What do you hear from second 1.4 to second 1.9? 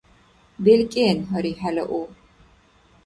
хӀела